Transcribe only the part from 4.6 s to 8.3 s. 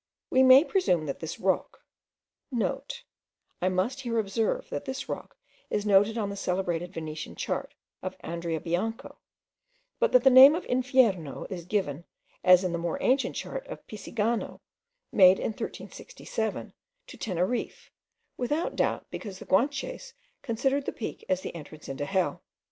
that this rock is noted on the celebrated Venetian chart of